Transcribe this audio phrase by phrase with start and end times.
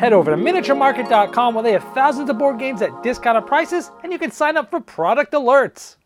[0.00, 4.10] Head over to miniaturemarket.com where they have thousands of board games at discounted prices and
[4.10, 5.96] you can sign up for product alerts.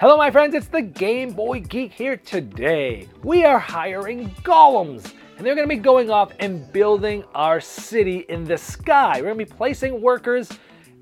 [0.00, 3.06] Hello, my friends, it's the Game Boy Geek here today.
[3.22, 8.44] We are hiring golems, and they're gonna be going off and building our city in
[8.44, 9.16] the sky.
[9.20, 10.50] We're gonna be placing workers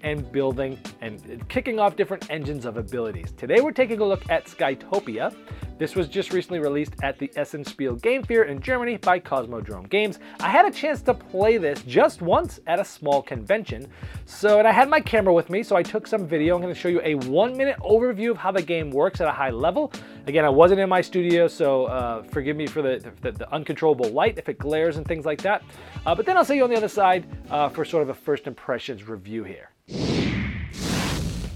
[0.01, 3.31] and building and kicking off different engines of abilities.
[3.37, 5.33] Today we're taking a look at Skytopia.
[5.79, 9.89] This was just recently released at the Essen Spiel Game Fair in Germany by Cosmodrome
[9.89, 10.19] Games.
[10.41, 13.87] I had a chance to play this just once at a small convention.
[14.27, 16.57] So, and I had my camera with me, so I took some video.
[16.57, 19.33] I'm gonna show you a one minute overview of how the game works at a
[19.33, 19.93] high level.
[20.27, 24.11] Again, I wasn't in my studio, so uh, forgive me for the, the, the, uncontrollable
[24.11, 25.63] light if it glares and things like that.
[26.05, 28.15] Uh, but then I'll see you on the other side uh, for sort of a
[28.15, 29.71] first impressions review here.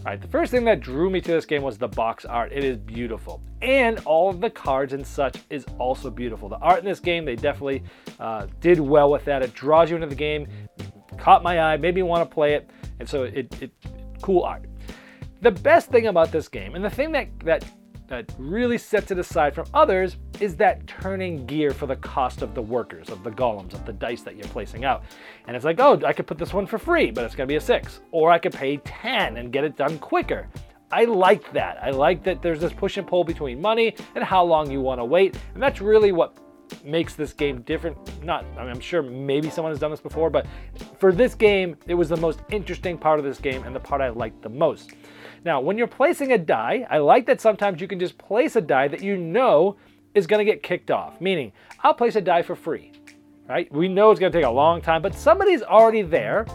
[0.05, 2.51] All right, the first thing that drew me to this game was the box art.
[2.51, 3.41] It is beautiful.
[3.61, 6.49] And all of the cards and such is also beautiful.
[6.49, 7.85] The art in this game, they definitely
[8.19, 9.43] uh, did well with that.
[9.43, 10.49] It draws you into the game,
[11.19, 12.69] caught my eye, made me want to play it.
[12.99, 13.71] And so it, it
[14.23, 14.65] cool art.
[15.41, 17.65] The best thing about this game, and the thing that, that
[18.13, 22.55] that really sets it aside from others is that turning gear for the cost of
[22.55, 25.03] the workers, of the golems, of the dice that you're placing out.
[25.47, 27.57] And it's like, oh, I could put this one for free, but it's gonna be
[27.57, 28.03] a six.
[28.11, 30.47] Or I could pay 10 and get it done quicker.
[30.91, 31.83] I like that.
[31.83, 35.07] I like that there's this push and pull between money and how long you wanna
[35.07, 35.39] wait.
[35.55, 36.37] And that's really what
[36.85, 37.97] makes this game different.
[38.23, 40.47] Not, I I'm sure maybe someone has done this before, but
[41.03, 44.01] for this game, it was the most interesting part of this game and the part
[44.01, 44.93] I liked the most.
[45.45, 48.61] Now, when you're placing a die, I like that sometimes you can just place a
[48.61, 49.75] die that you know
[50.15, 51.21] is going to get kicked off.
[51.21, 51.51] Meaning,
[51.83, 52.93] I'll place a die for free,
[53.49, 53.69] right?
[53.73, 56.47] We know it's going to take a long time, but somebody's already there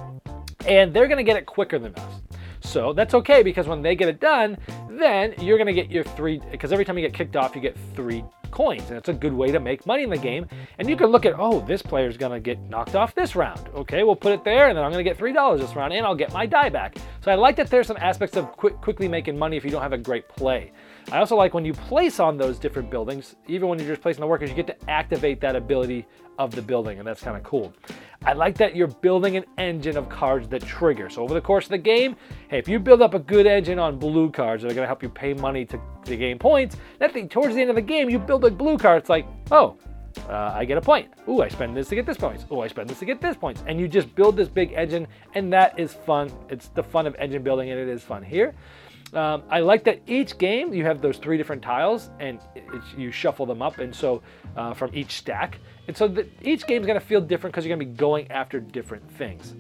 [0.66, 2.22] and they're going to get it quicker than us.
[2.62, 4.58] So that's okay because when they get it done,
[4.98, 7.78] then you're to get your three, because every time you get kicked off, you get
[7.96, 8.90] three coins.
[8.90, 10.48] And it's a good way to make money in the game.
[10.78, 13.70] And you can look at, oh, this player's to get knocked off this round.
[13.76, 16.16] Okay, we'll put it there, and then I'm to get $3 this round, and I'll
[16.16, 16.98] get my die back.
[17.22, 19.82] So I like that there's some aspects of quick, quickly making money if you don't
[19.82, 20.72] have a great play.
[21.10, 24.20] I also like when you place on those different buildings, even when you're just placing
[24.20, 26.06] the workers, you get to activate that ability
[26.38, 27.74] of the building, and that's kind of cool.
[28.26, 31.10] I like that you're building an engine of cards that trigger.
[31.10, 32.18] So over the course of the game,
[32.50, 34.88] hey, if you build up a good engine on blue cards that are going to
[34.88, 37.82] help you pay money to, to gain points, that thing, towards the end of the
[37.82, 39.00] game, you build a blue card.
[39.00, 39.78] It's like, oh,
[40.28, 41.10] uh, I get a point.
[41.30, 42.46] Ooh, I spend this to get this points.
[42.52, 43.64] Ooh, I spend this to get this points.
[43.66, 46.32] And you just build this big engine, and that is fun.
[46.50, 48.54] It's the fun of engine building, and it is fun here.
[49.14, 52.40] Um, I like that each game you have those three different tiles and
[52.98, 54.22] you shuffle them up, and so
[54.56, 55.60] uh, from each stack.
[55.88, 57.98] And so the, each game is going to feel different because you're going to be
[57.98, 59.56] going after different things.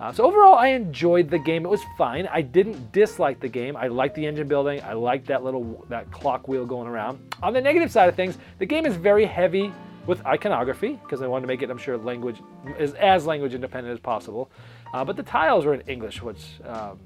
[0.00, 1.66] Uh, so overall, I enjoyed the game.
[1.66, 2.28] It was fine.
[2.28, 3.76] I didn't dislike the game.
[3.76, 4.80] I liked the engine building.
[4.82, 7.34] I liked that little that clock wheel going around.
[7.42, 9.72] On the negative side of things, the game is very heavy
[10.06, 12.40] with iconography because I wanted to make it, I'm sure, language
[12.78, 14.50] is as language independent as possible.
[14.94, 16.98] Uh, but the tiles were in English, which um,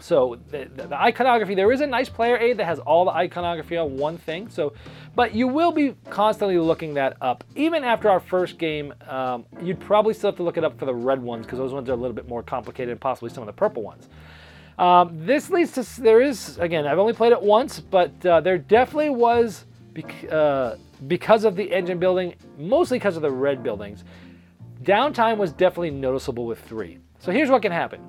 [0.00, 3.10] so the, the, the, iconography, there is a nice player aid that has all the
[3.10, 4.48] iconography on one thing.
[4.48, 4.72] So,
[5.16, 7.42] but you will be constantly looking that up.
[7.56, 10.84] Even after our first game, um, you'd probably still have to look it up for
[10.84, 13.42] the red ones because those ones are a little bit more complicated and possibly some
[13.42, 14.08] of the purple ones.
[14.78, 18.58] Um, this leads to, there is, again, I've only played it once, but uh, there
[18.58, 20.76] definitely was, bec- uh,
[21.08, 24.04] because of the engine building, mostly because of the red buildings,
[24.82, 26.98] downtime was definitely noticeable with three.
[27.18, 28.00] So here's what can happen.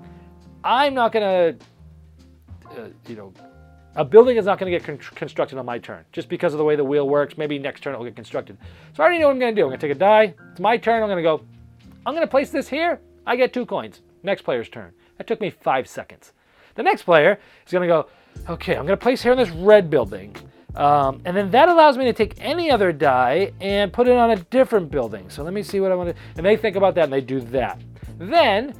[0.63, 1.53] I'm not uh,
[3.07, 3.33] you know,
[3.95, 6.57] a building is not going to get con- constructed on my turn just because of
[6.57, 7.37] the way the wheel works.
[7.37, 8.57] Maybe next turn it will get constructed.
[8.95, 9.65] So I already know what I'm going to do.
[9.65, 10.33] I'm going to take a die.
[10.51, 11.01] It's my turn.
[11.01, 11.41] I'm going to go.
[12.05, 12.99] I'm going to place this here.
[13.25, 14.01] I get two coins.
[14.23, 14.93] Next player's turn.
[15.17, 16.33] That took me five seconds.
[16.75, 18.07] The next player is going to go.
[18.47, 20.35] Okay, I'm going to place here in this red building.
[20.75, 24.31] Um, and then that allows me to take any other die and put it on
[24.31, 25.29] a different building.
[25.29, 26.21] So let me see what I want to.
[26.37, 27.81] And they think about that and they do that.
[28.17, 28.73] Then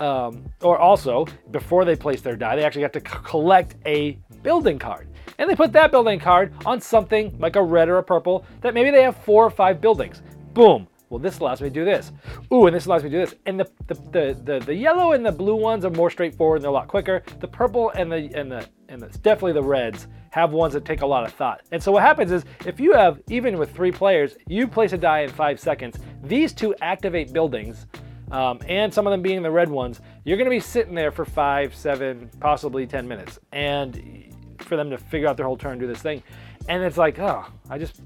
[0.00, 4.18] um, or also, before they place their die, they actually have to c- collect a
[4.42, 5.08] building card.
[5.38, 8.74] And they put that building card on something like a red or a purple that
[8.74, 10.22] maybe they have four or five buildings.
[10.52, 10.86] Boom.
[11.10, 12.12] Well, this allows me to do this.
[12.52, 13.34] Ooh, and this allows me to do this.
[13.46, 16.64] And the the, the, the, the yellow and the blue ones are more straightforward and
[16.64, 17.22] they're a lot quicker.
[17.40, 21.02] The purple and the and the and the, definitely the reds have ones that take
[21.02, 21.62] a lot of thought.
[21.70, 24.98] And so what happens is if you have even with three players, you place a
[24.98, 25.98] die in five seconds.
[26.24, 27.86] These two activate buildings
[28.34, 31.12] um, and some of them being the red ones, you're going to be sitting there
[31.12, 33.38] for five, seven, possibly 10 minutes.
[33.52, 36.20] And for them to figure out their whole turn, do this thing.
[36.68, 38.00] And it's like, oh, I just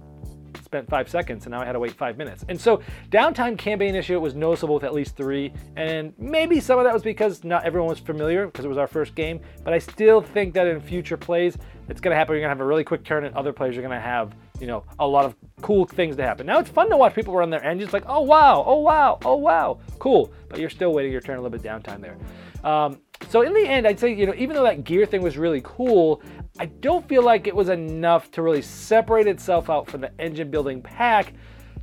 [0.62, 2.44] spent five seconds and now I had to wait five minutes.
[2.50, 3.58] And so downtime
[3.88, 4.16] an issue.
[4.16, 5.50] It was noticeable with at least three.
[5.76, 8.86] And maybe some of that was because not everyone was familiar because it was our
[8.86, 9.40] first game.
[9.64, 11.56] But I still think that in future plays,
[11.88, 12.34] it's going to happen.
[12.34, 14.34] You're going to have a really quick turn and other players are going to have
[14.60, 16.46] you know, a lot of cool things to happen.
[16.46, 19.36] Now it's fun to watch people run their engines like, oh wow, oh wow, oh
[19.36, 20.32] wow, cool.
[20.48, 22.16] But you're still waiting your turn, a little bit downtime there.
[22.64, 25.36] Um, so in the end, I'd say, you know, even though that gear thing was
[25.36, 26.22] really cool,
[26.58, 30.50] I don't feel like it was enough to really separate itself out from the engine
[30.50, 31.34] building pack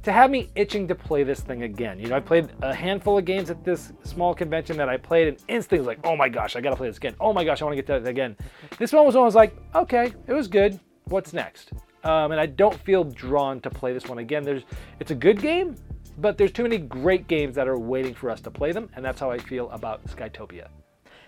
[0.03, 1.99] to have me itching to play this thing again.
[1.99, 5.27] You know, I played a handful of games at this small convention that I played
[5.27, 7.15] and instantly was like, oh my gosh, I gotta play this again.
[7.19, 8.37] Oh my gosh, I wanna get that again.
[8.77, 10.79] This one was was like, okay, it was good.
[11.05, 11.71] What's next?
[12.05, 14.43] Um, and I don't feel drawn to play this one again.
[14.43, 14.61] There's,
[14.99, 15.75] it's a good game,
[16.19, 19.03] but there's too many great games that are waiting for us to play them, and
[19.03, 20.67] that's how I feel about Skytopia.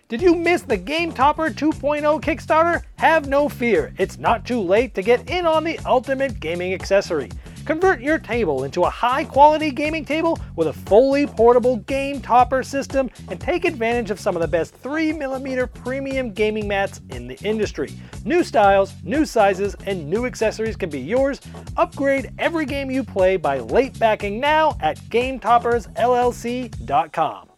[0.07, 2.83] Did you miss the Game Topper 2.0 Kickstarter?
[2.97, 7.31] Have no fear, it's not too late to get in on the ultimate gaming accessory.
[7.67, 12.63] Convert your table into a high quality gaming table with a fully portable game topper
[12.63, 17.37] system and take advantage of some of the best 3mm premium gaming mats in the
[17.43, 17.91] industry.
[18.23, 21.41] New styles, new sizes, and new accessories can be yours.
[21.75, 27.49] Upgrade every game you play by late backing now at GameToppersLLC.com.